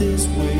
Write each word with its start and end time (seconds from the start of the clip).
this 0.00 0.26
way. 0.28 0.59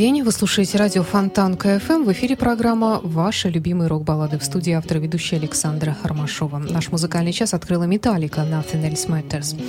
День. 0.00 0.22
Вы 0.22 0.32
слушаете 0.32 0.78
радио 0.78 1.02
Фонтанка 1.02 1.58
FM. 1.58 2.04
В 2.04 2.12
эфире 2.12 2.34
программа 2.34 3.00
«Ваши 3.02 3.50
любимые 3.50 3.88
рок-баллады» 3.88 4.38
в 4.38 4.42
студии 4.42 4.72
автор 4.72 4.94
и 4.94 4.98
ведущая 4.98 5.36
Александра 5.36 5.94
Ромашова. 6.02 6.56
Наш 6.56 6.90
музыкальный 6.90 7.34
час 7.34 7.52
открыла 7.52 7.82
«Metallica» 7.82 8.40
«Nothing 8.40 8.90
Else 8.90 9.06
Matters». 9.08 9.60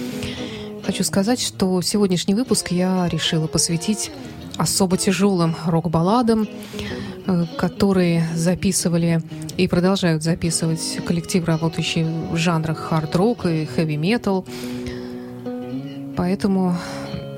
Хочу 0.85 1.03
сказать, 1.03 1.41
что 1.41 1.81
сегодняшний 1.81 2.33
выпуск 2.33 2.71
я 2.71 3.09
решила 3.09 3.47
посвятить 3.47 4.09
особо 4.55 4.95
тяжелым 4.95 5.53
рок-балладам, 5.65 6.47
э, 7.27 7.45
которые 7.57 8.25
записывали 8.33 9.21
и 9.57 9.67
продолжают 9.67 10.23
записывать 10.23 10.99
коллектив, 11.05 11.45
работающий 11.45 12.05
в 12.05 12.37
жанрах 12.37 12.77
хард-рок 12.77 13.47
и 13.47 13.65
хэви-метал. 13.65 14.45
Поэтому 16.15 16.77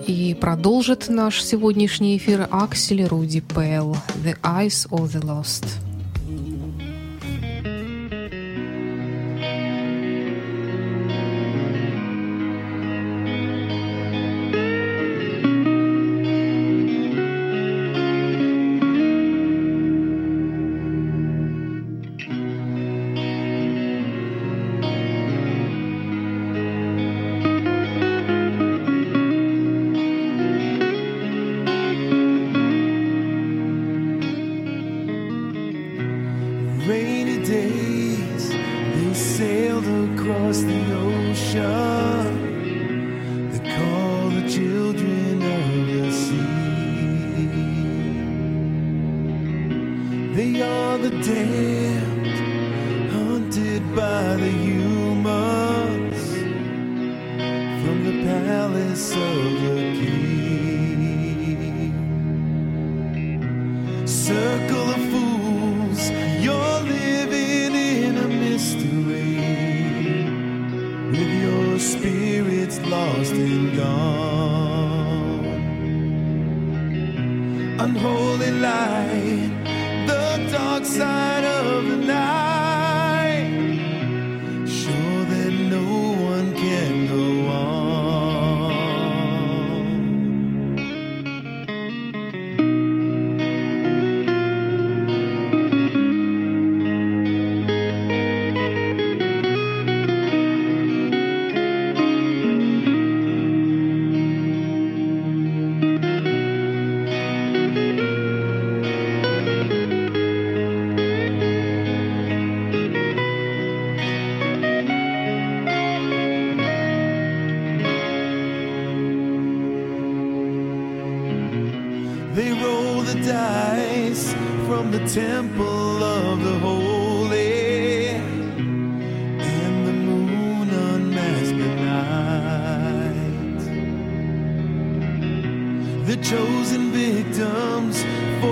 и 0.07 0.33
продолжит 0.33 1.09
наш 1.09 1.41
сегодняшний 1.41 2.17
эфир 2.17 2.47
Аксель 2.51 3.05
Руди 3.05 3.41
Пэл 3.41 3.95
«The 4.23 4.37
Eyes 4.41 4.89
of 4.89 5.11
the 5.11 5.21
Lost». 5.21 5.92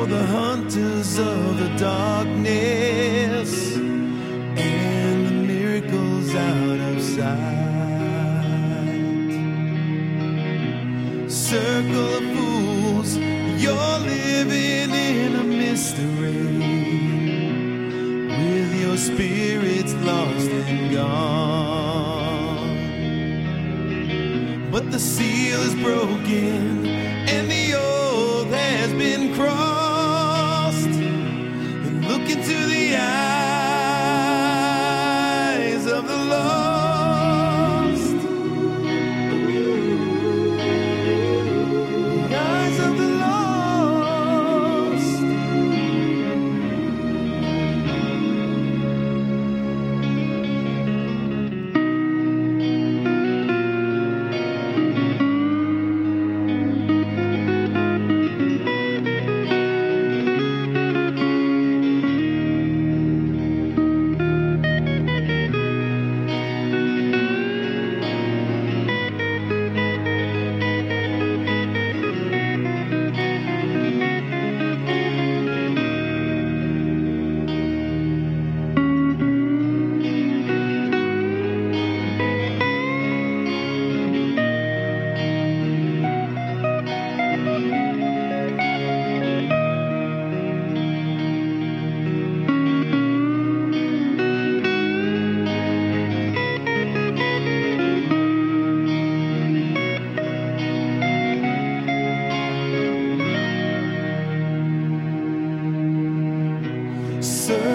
for 0.01 0.07
the 0.07 0.25
hunters 0.25 1.19
of 1.19 1.59
the 1.59 1.69
darkness 1.77 3.75
and 3.75 5.27
the 5.27 5.31
miracles 5.31 6.33
out 6.33 6.79
of 6.89 6.99
sight. 6.99 7.69
Circle 11.29 12.15
of 12.17 12.23
fools, 12.35 13.15
you're 13.63 13.99
living 13.99 14.89
in 14.91 15.35
a 15.35 15.43
mystery 15.43 16.47
with 18.41 18.73
your 18.81 18.97
spirits 18.97 19.93
lost 19.93 20.49
and 20.49 20.91
gone. 20.95 22.71
But 24.71 24.89
the 24.91 24.99
seal 24.99 25.61
is 25.61 25.75
broken 25.75 26.90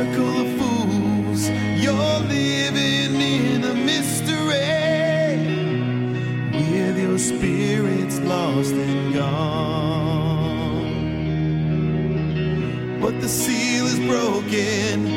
circle 0.06 0.40
of 0.40 0.48
fools. 0.58 1.48
You're 1.82 2.20
living 2.20 3.20
in 3.20 3.64
a 3.64 3.74
mystery 3.74 4.56
with 6.52 6.98
your 6.98 7.18
spirits 7.18 8.18
lost 8.20 8.74
and 8.74 9.14
gone. 9.14 9.64
But 13.00 13.20
the 13.20 13.28
seal 13.28 13.86
is 13.86 13.98
broken. 14.00 15.15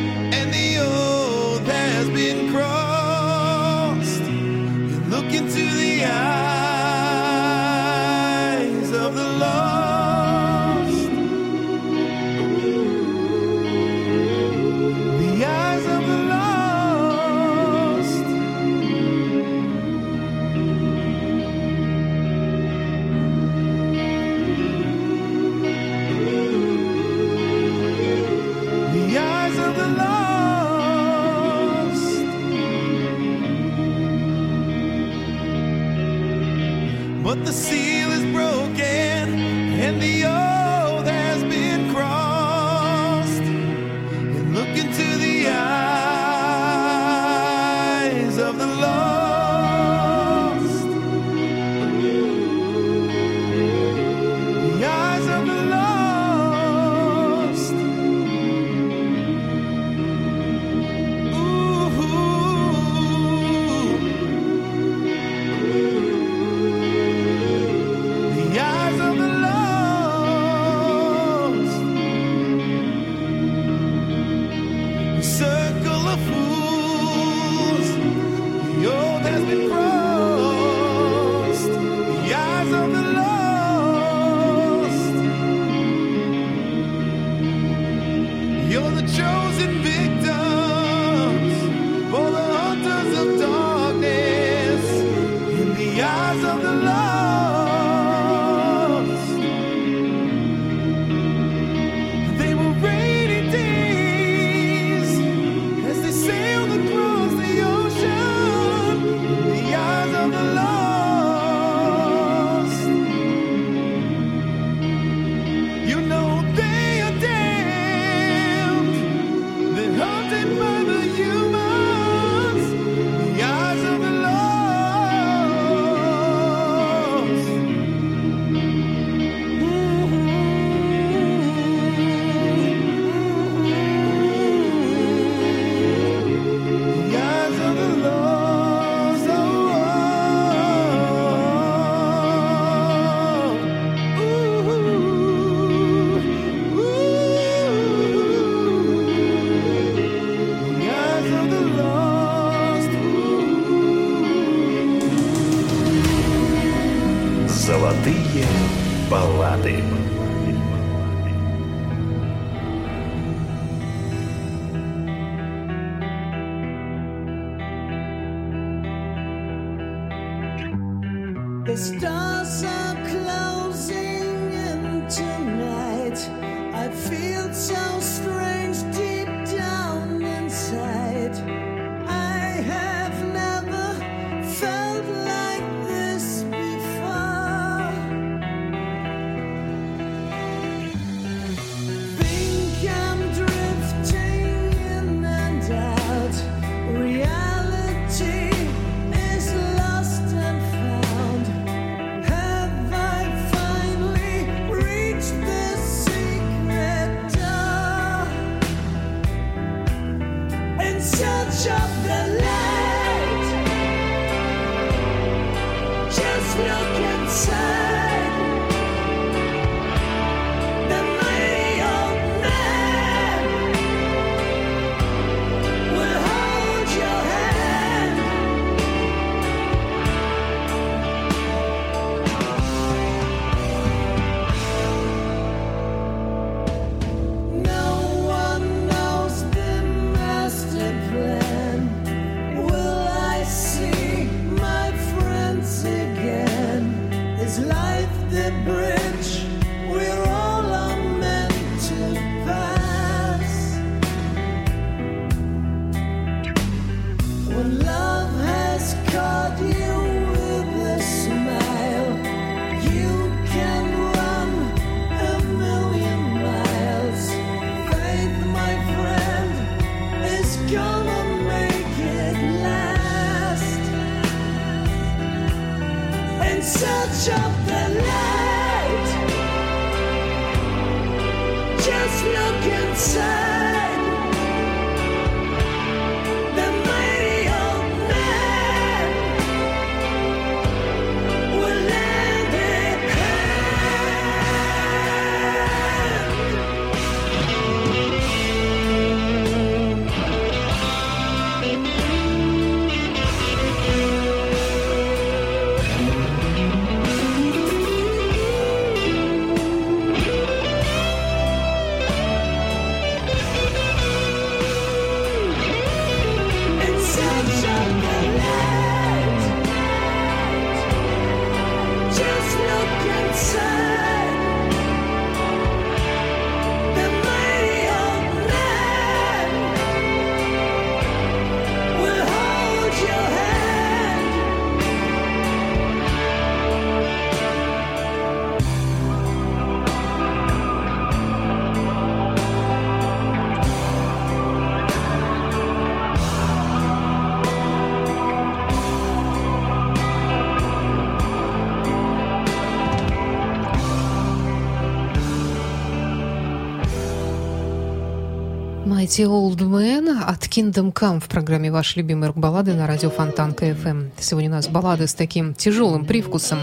Mighty 359.09 359.25
Old 359.25 359.57
Man 359.61 360.21
от 360.23 360.43
Kingdom 360.43 360.93
Come 360.93 361.19
в 361.19 361.27
программе 361.27 361.71
«Ваши 361.71 361.97
любимые 361.97 362.27
рок-баллады» 362.27 362.75
на 362.75 362.85
радио 362.85 363.09
Фонтан 363.09 363.53
КФМ. 363.53 364.09
Сегодня 364.19 364.49
у 364.51 364.53
нас 364.53 364.67
баллады 364.67 365.07
с 365.07 365.15
таким 365.15 365.55
тяжелым 365.55 366.05
привкусом. 366.05 366.59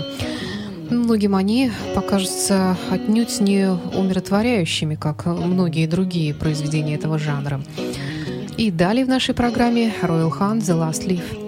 Многим 0.88 1.34
они 1.34 1.72
покажутся 1.96 2.76
отнюдь 2.88 3.40
не 3.40 3.68
умиротворяющими, 3.68 4.94
как 4.94 5.26
многие 5.26 5.88
другие 5.88 6.34
произведения 6.34 6.94
этого 6.94 7.18
жанра. 7.18 7.60
И 8.56 8.70
далее 8.70 9.04
в 9.04 9.08
нашей 9.08 9.34
программе 9.34 9.92
Royal 10.00 10.30
Hunt 10.30 10.60
«The 10.60 10.78
Last 10.80 11.04
Leaf». 11.04 11.45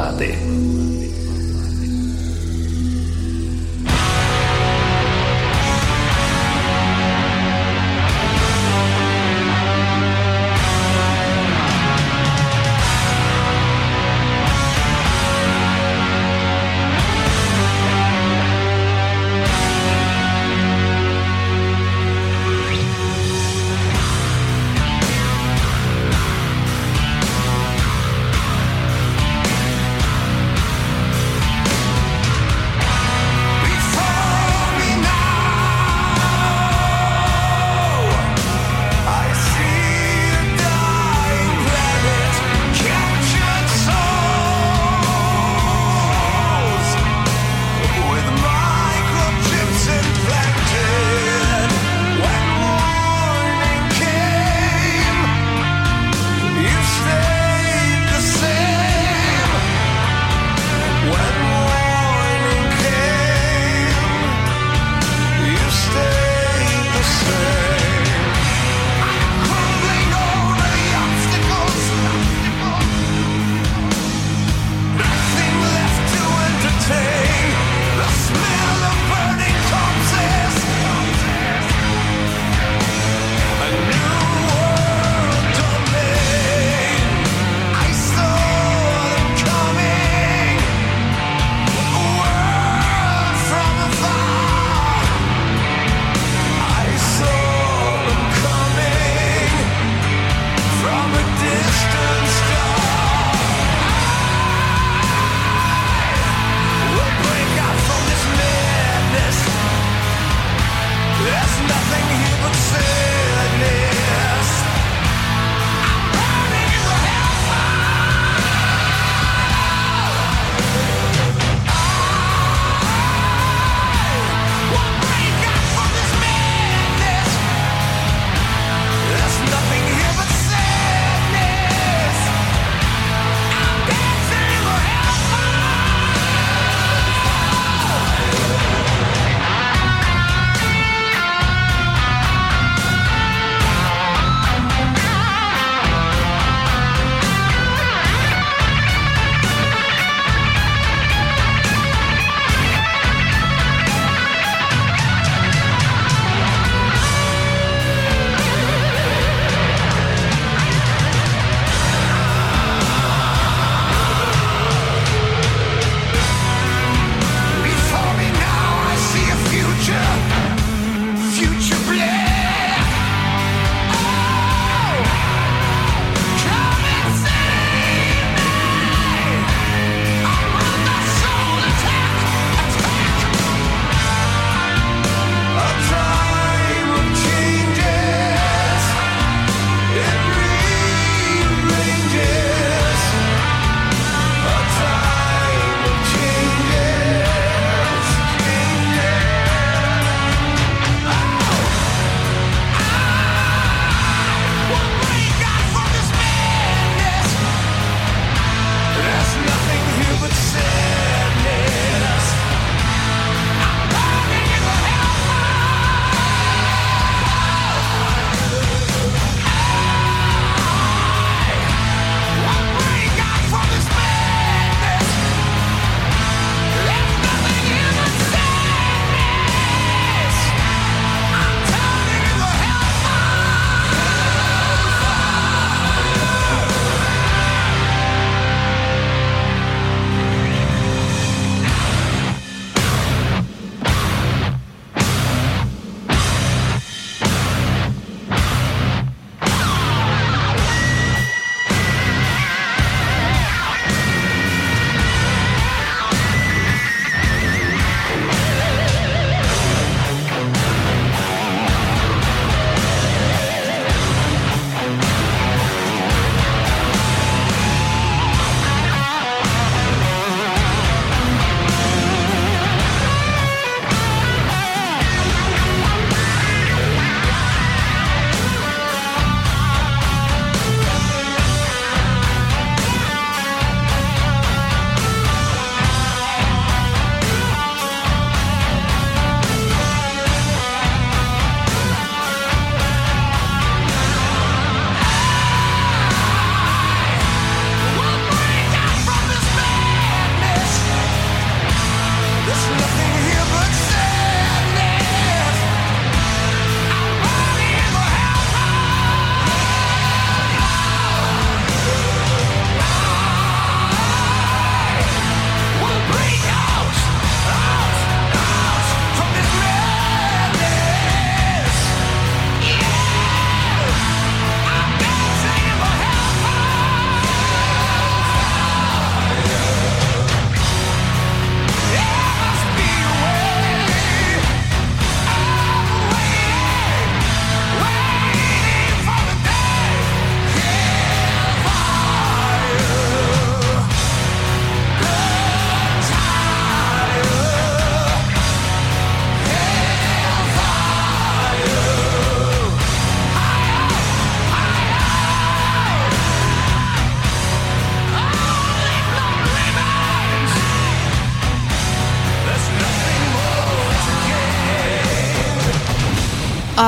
Abate. 0.00 0.89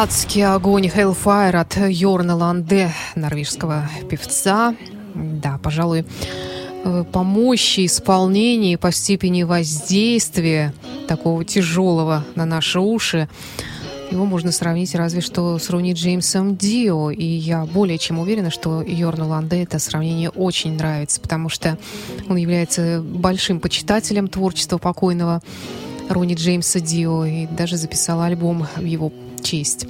Адский 0.03 0.45
огонь 0.45 0.87
Hellfire 0.87 1.55
от 1.55 1.77
Йорна 1.77 2.35
Ланде, 2.35 2.93
норвежского 3.15 3.89
певца. 4.11 4.75
Да, 5.15 5.61
пожалуй, 5.63 6.05
э, 6.85 7.05
по 7.13 7.23
мощи 7.23 7.87
исполнения, 7.87 8.77
по 8.77 8.91
степени 8.91 9.45
воздействия 9.45 10.75
такого 11.07 11.45
тяжелого 11.45 12.25
на 12.35 12.47
наши 12.47 12.81
уши, 12.81 13.29
его 14.11 14.25
можно 14.25 14.51
сравнить 14.51 14.93
разве 14.97 15.21
что 15.21 15.61
с 15.61 15.71
Руни 15.71 15.93
Джеймсом 15.93 16.57
Дио. 16.57 17.13
И 17.13 17.25
я 17.25 17.65
более 17.65 17.99
чем 17.99 18.19
уверена, 18.19 18.51
что 18.51 18.83
Йорну 18.83 19.29
Ланде 19.29 19.63
это 19.63 19.79
сравнение 19.79 20.31
очень 20.31 20.75
нравится, 20.75 21.21
потому 21.21 21.49
что 21.49 21.79
он 22.29 22.35
является 22.39 23.01
большим 23.01 23.61
почитателем 23.61 24.27
творчества 24.27 24.79
покойного 24.79 25.43
Рони 26.09 26.35
Джеймса 26.35 26.81
Дио 26.81 27.25
и 27.25 27.47
даже 27.47 27.77
записал 27.77 28.21
альбом 28.21 28.67
в 28.75 28.85
его 28.85 29.13
честь. 29.43 29.87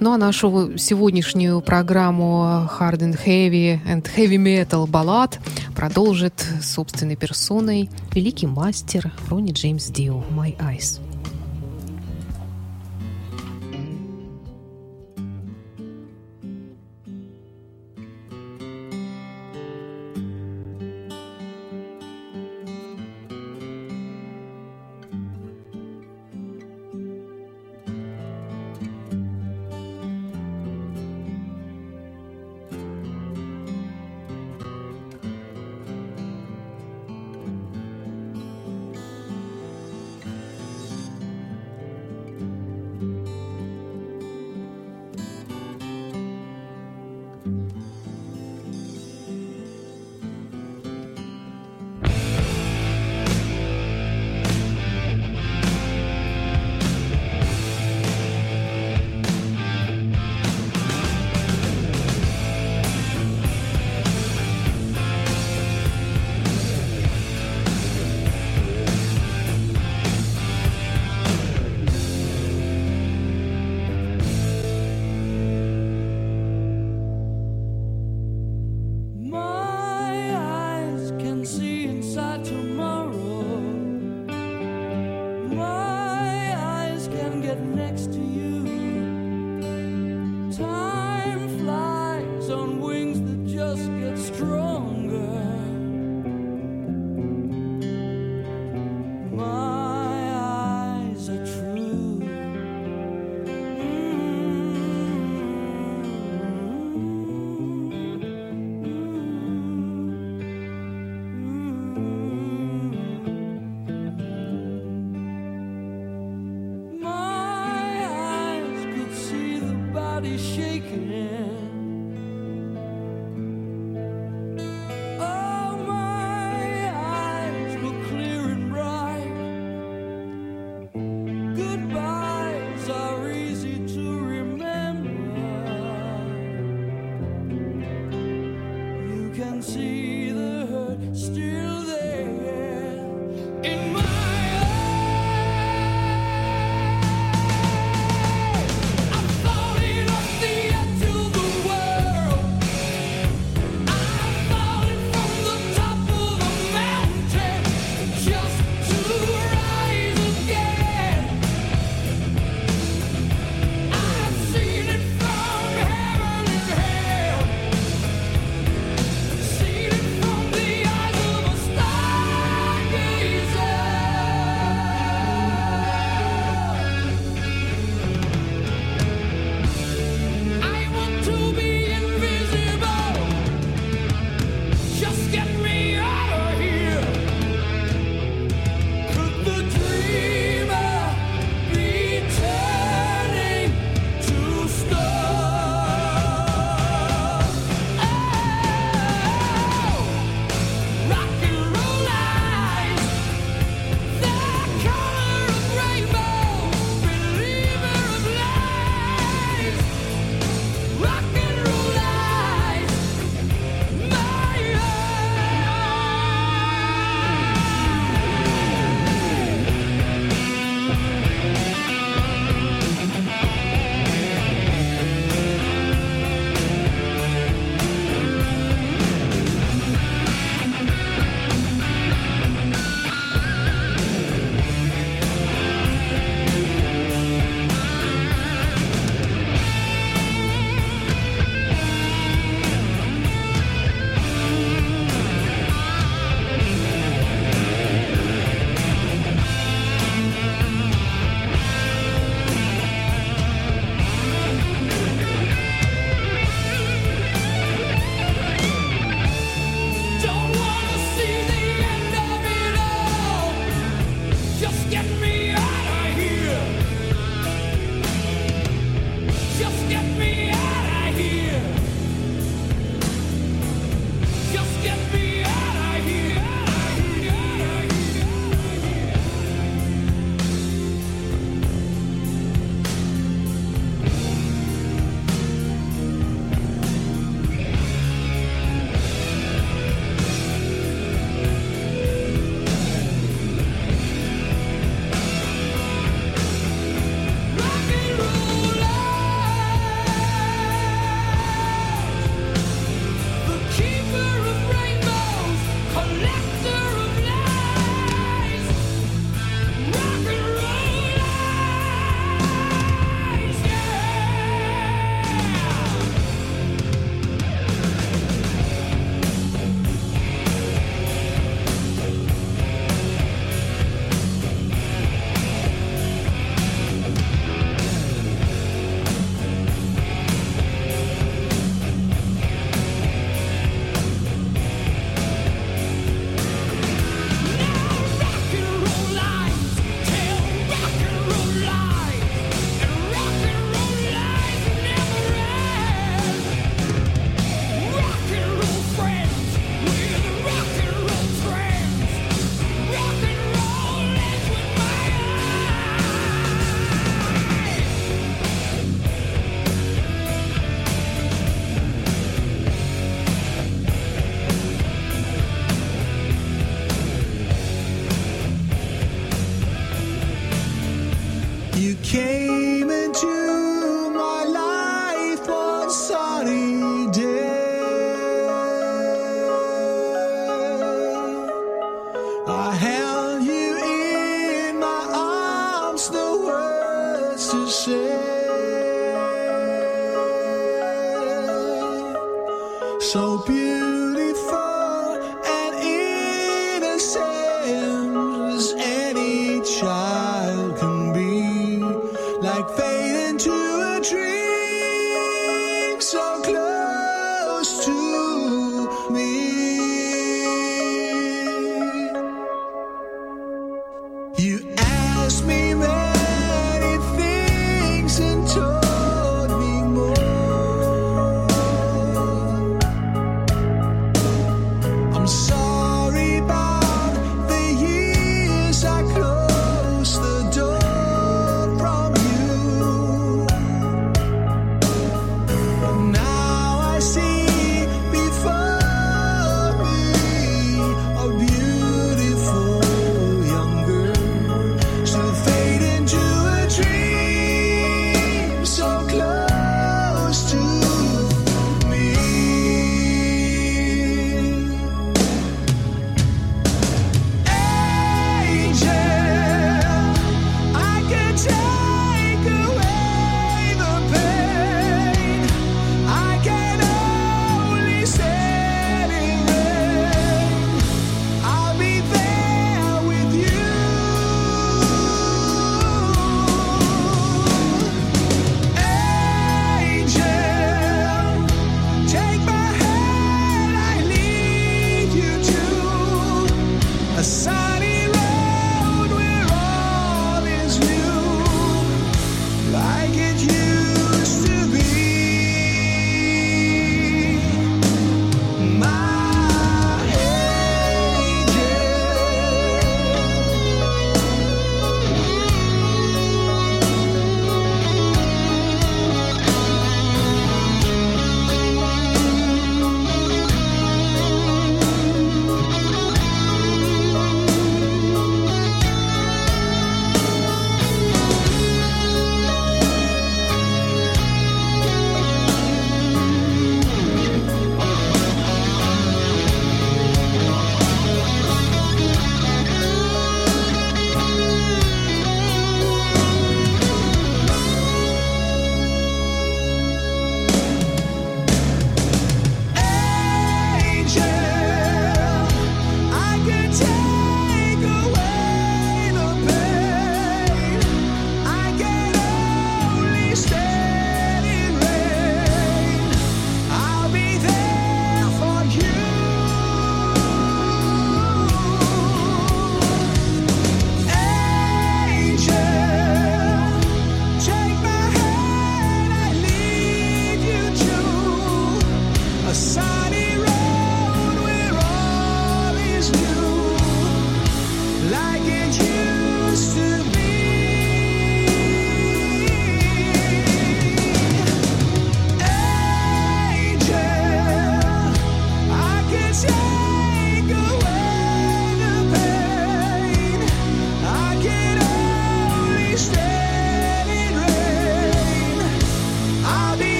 Ну 0.00 0.12
а 0.12 0.18
нашу 0.18 0.76
сегодняшнюю 0.78 1.60
программу 1.60 2.68
Hard 2.78 2.98
and 2.98 3.18
Heavy 3.24 3.80
and 3.86 4.04
Heavy 4.16 4.36
Metal 4.36 4.86
баллад 4.88 5.38
продолжит 5.76 6.44
собственной 6.60 7.16
персоной 7.16 7.88
великий 8.12 8.48
мастер 8.48 9.12
Ронни 9.28 9.52
Джеймс 9.52 9.86
Дио 9.90 10.24
«My 10.30 10.56
Eyes». 10.58 11.11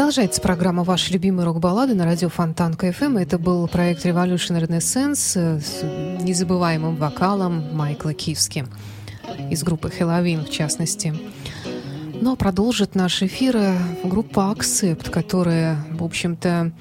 Продолжается 0.00 0.40
программа 0.40 0.82
«Ваши 0.82 1.12
любимые 1.12 1.44
рок-баллады» 1.44 1.92
на 1.92 2.06
радио 2.06 2.30
Фонтан 2.30 2.72
КФМ. 2.72 3.18
Это 3.18 3.38
был 3.38 3.68
проект 3.68 4.06
Revolution 4.06 4.58
Renaissance 4.58 5.32
э, 5.34 5.60
с 5.60 5.82
незабываемым 6.22 6.96
вокалом 6.96 7.76
Майкла 7.76 8.14
Кивски 8.14 8.64
из 9.50 9.62
группы 9.62 9.90
Хэллоуин, 9.90 10.46
в 10.46 10.50
частности. 10.50 11.14
Но 12.18 12.34
продолжит 12.36 12.94
наш 12.94 13.22
эфир 13.22 13.74
группа 14.02 14.50
Accept, 14.56 15.10
которая, 15.10 15.84
в 15.90 16.02
общем-то, 16.02 16.72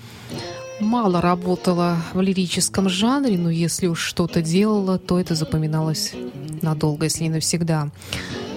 мало 0.80 1.20
работала 1.20 1.97
в 2.13 2.22
лирическом 2.22 2.88
жанре, 2.88 3.38
но 3.38 3.49
если 3.49 3.88
уж 3.88 3.99
что-то 3.99 4.41
делала, 4.41 4.97
то 4.97 5.20
это 5.20 5.36
запоминалось 5.36 6.13
надолго, 6.61 7.03
если 7.03 7.24
не 7.24 7.32
навсегда. 7.32 7.89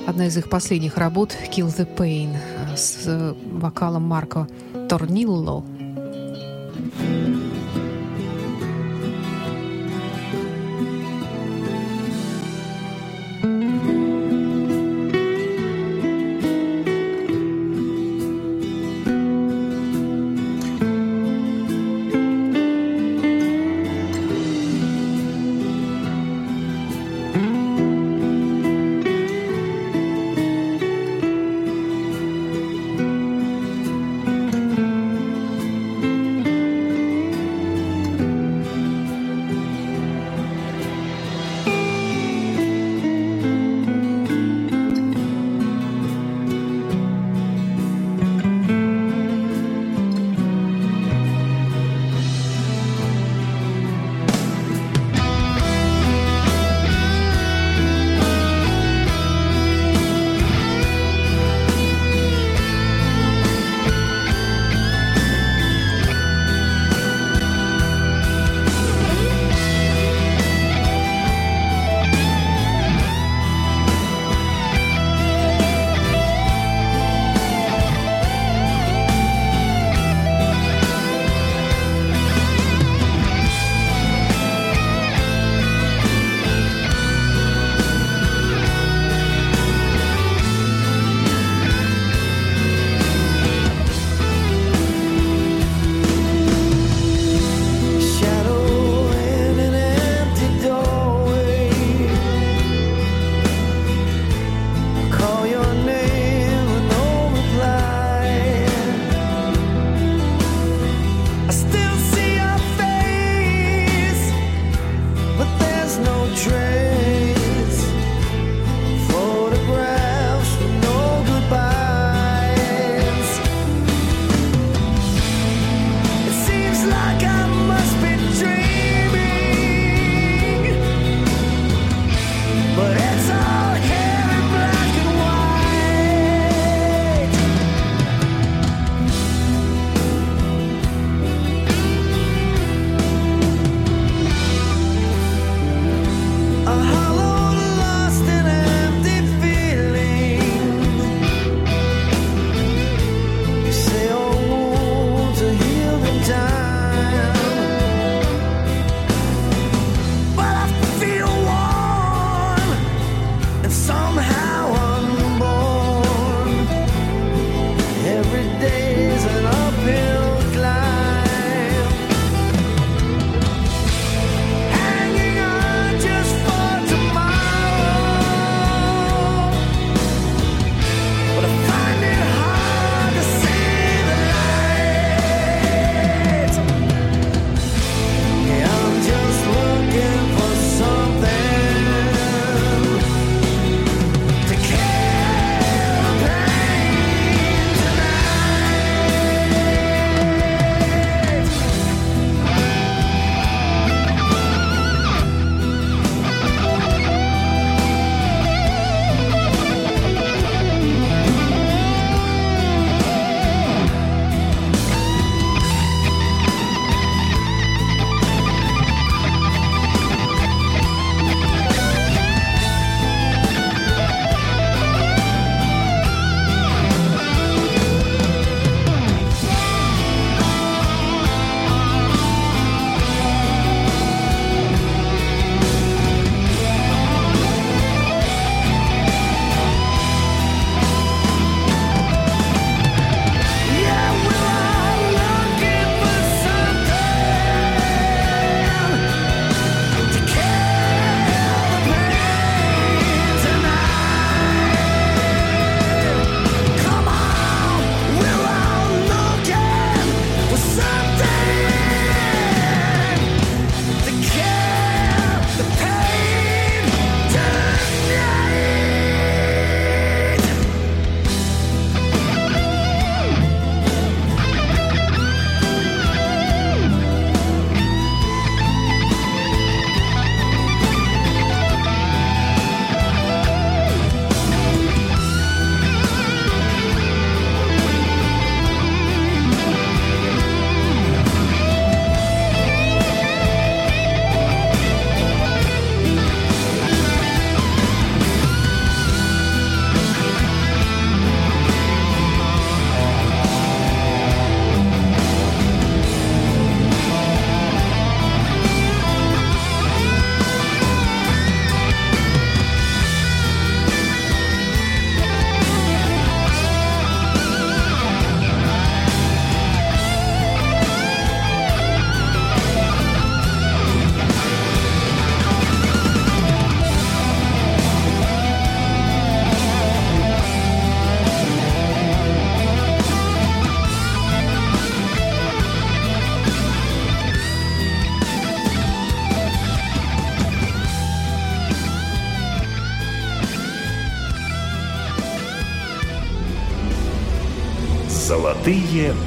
Одна 0.06 0.26
из 0.26 0.36
их 0.36 0.48
последних 0.48 0.96
работ 0.96 1.36
«Kill 1.50 1.68
the 1.68 1.88
Pain» 1.96 2.36
с 2.76 3.34
вокалом 3.44 4.02
Марко 4.02 4.48
Торнилло. 4.88 5.64
Золотые 6.94 7.41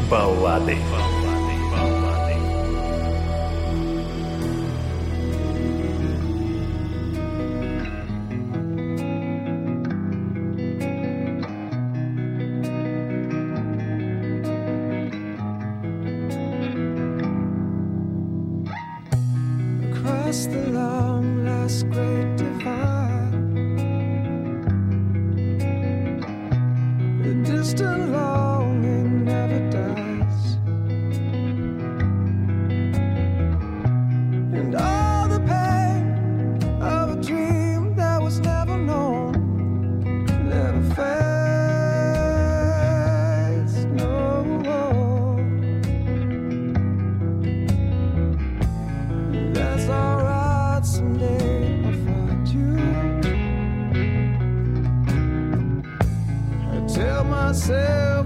баллады. 0.10 0.78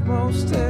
Most 0.09 0.68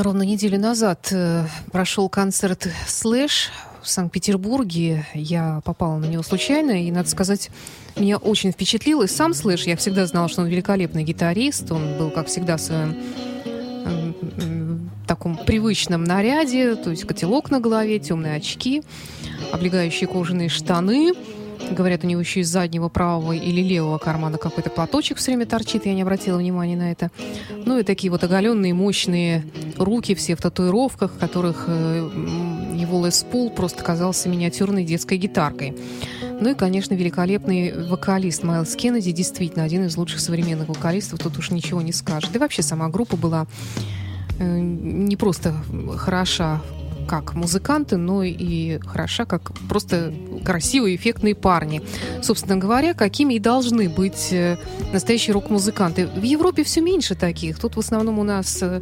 Ровно 0.00 0.22
неделю 0.22 0.58
назад 0.58 1.08
э, 1.12 1.44
прошел 1.72 2.08
концерт 2.08 2.68
«Слэш» 2.86 3.50
в 3.82 3.88
Санкт-Петербурге. 3.90 5.06
Я 5.12 5.60
попала 5.62 5.98
на 5.98 6.06
него 6.06 6.22
случайно, 6.22 6.70
и, 6.70 6.90
надо 6.90 7.10
сказать, 7.10 7.50
меня 7.96 8.16
очень 8.16 8.50
впечатлил. 8.50 9.02
И 9.02 9.06
сам 9.06 9.34
Слэш, 9.34 9.64
я 9.64 9.76
всегда 9.76 10.06
знала, 10.06 10.30
что 10.30 10.40
он 10.40 10.48
великолепный 10.48 11.04
гитарист. 11.04 11.70
Он 11.70 11.98
был, 11.98 12.10
как 12.10 12.28
всегда, 12.28 12.56
в 12.56 12.62
своем 12.62 12.96
э, 13.44 14.12
таком 15.06 15.36
привычном 15.36 16.04
наряде, 16.04 16.76
то 16.76 16.88
есть 16.88 17.04
котелок 17.04 17.50
на 17.50 17.60
голове, 17.60 17.98
темные 17.98 18.36
очки, 18.36 18.82
облегающие 19.52 20.08
кожаные 20.08 20.48
штаны– 20.48 21.12
Говорят, 21.70 22.04
у 22.04 22.06
него 22.06 22.20
еще 22.20 22.40
из 22.40 22.48
заднего 22.48 22.88
правого 22.88 23.32
или 23.32 23.60
левого 23.60 23.98
кармана 23.98 24.38
какой-то 24.38 24.70
платочек 24.70 25.18
все 25.18 25.32
время 25.32 25.46
торчит. 25.46 25.86
Я 25.86 25.94
не 25.94 26.02
обратила 26.02 26.36
внимания 26.38 26.76
на 26.76 26.90
это. 26.90 27.10
Ну 27.64 27.78
и 27.78 27.82
такие 27.82 28.10
вот 28.10 28.24
оголенные, 28.24 28.74
мощные 28.74 29.44
руки 29.76 30.14
все 30.14 30.34
в 30.34 30.42
татуировках, 30.42 31.18
которых 31.18 31.64
э, 31.68 32.10
его 32.74 33.06
Лес 33.06 33.24
Пул 33.30 33.50
просто 33.50 33.84
казался 33.84 34.28
миниатюрной 34.28 34.84
детской 34.84 35.16
гитаркой. 35.16 35.76
Ну 36.40 36.50
и, 36.50 36.54
конечно, 36.54 36.94
великолепный 36.94 37.86
вокалист 37.86 38.42
Майлз 38.42 38.74
Кеннеди, 38.74 39.12
действительно 39.12 39.64
один 39.64 39.84
из 39.84 39.96
лучших 39.96 40.20
современных 40.20 40.68
вокалистов, 40.68 41.18
тут 41.18 41.38
уж 41.38 41.50
ничего 41.50 41.82
не 41.82 41.92
скажешь. 41.92 42.30
Да 42.30 42.38
и 42.38 42.40
вообще 42.40 42.62
сама 42.62 42.88
группа 42.88 43.16
была 43.16 43.46
э, 44.38 44.58
не 44.58 45.16
просто 45.16 45.54
хороша 45.96 46.62
как 47.10 47.34
музыканты, 47.34 47.96
но 47.96 48.22
и 48.22 48.78
хороша 48.86 49.24
как 49.24 49.50
просто 49.68 50.14
красивые, 50.44 50.94
эффектные 50.94 51.34
парни. 51.34 51.82
Собственно 52.22 52.56
говоря, 52.56 52.94
какими 52.94 53.34
и 53.34 53.40
должны 53.40 53.88
быть 53.88 54.28
э, 54.30 54.58
настоящие 54.92 55.34
рок-музыканты. 55.34 56.06
В 56.06 56.22
Европе 56.22 56.62
все 56.62 56.80
меньше 56.80 57.16
таких. 57.16 57.58
Тут 57.58 57.74
в 57.74 57.80
основном 57.80 58.20
у 58.20 58.22
нас 58.22 58.62
э, 58.62 58.80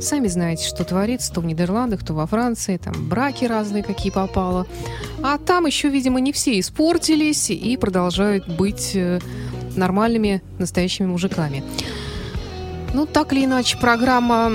Сами 0.00 0.28
знаете, 0.28 0.66
что 0.66 0.84
творится 0.84 1.32
то 1.32 1.40
в 1.40 1.46
Нидерландах, 1.46 2.04
то 2.04 2.14
во 2.14 2.26
Франции, 2.26 2.76
там 2.76 3.08
браки 3.08 3.44
разные, 3.46 3.82
какие 3.82 4.12
попало. 4.12 4.66
А 5.22 5.38
там 5.38 5.66
еще, 5.66 5.88
видимо, 5.88 6.20
не 6.20 6.32
все 6.32 6.60
испортились 6.60 7.50
и 7.50 7.76
продолжают 7.76 8.46
быть 8.46 8.92
э, 8.94 9.18
нормальными 9.76 10.42
настоящими 10.58 11.06
мужиками. 11.06 11.64
Ну, 12.92 13.06
так 13.06 13.32
или 13.32 13.44
иначе, 13.46 13.78
программа 13.78 14.52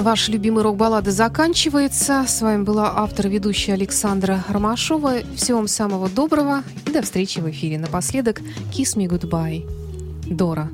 Ваша 0.00 0.32
любимая 0.32 0.64
рок-баллада 0.64 1.12
заканчивается. 1.12 2.24
С 2.26 2.42
вами 2.42 2.64
была 2.64 2.92
автор 2.96 3.26
и 3.26 3.30
ведущая 3.30 3.74
Александра 3.74 4.44
Ромашова. 4.48 5.18
Всего 5.36 5.58
вам 5.58 5.68
самого 5.68 6.08
доброго 6.08 6.62
и 6.86 6.90
до 6.90 7.02
встречи 7.02 7.38
в 7.38 7.48
эфире. 7.50 7.78
Напоследок 7.78 8.40
«Kiss 8.72 8.96
me 8.96 9.06
goodbye». 9.06 9.64
Дора. 10.26 10.70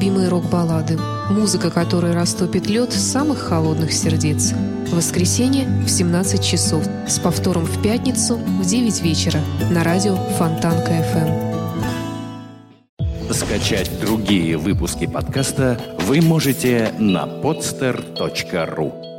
Любимые 0.00 0.28
рок-баллады. 0.28 0.98
Музыка, 1.28 1.70
которая 1.70 2.14
растопит 2.14 2.66
лед 2.68 2.90
самых 2.90 3.38
холодных 3.38 3.92
сердец. 3.92 4.54
Воскресенье 4.90 5.66
в 5.84 5.90
17 5.90 6.42
часов. 6.42 6.82
С 7.06 7.18
повтором 7.18 7.66
в 7.66 7.82
пятницу 7.82 8.36
в 8.36 8.64
9 8.64 9.02
вечера. 9.02 9.40
На 9.70 9.84
радио 9.84 10.16
Фонтанка 10.38 10.92
FM. 10.92 11.50
Скачать 13.30 13.90
другие 14.00 14.56
выпуски 14.56 15.06
подкаста 15.06 15.78
вы 16.06 16.22
можете 16.22 16.94
на 16.98 17.26
podster.ru 17.26 19.09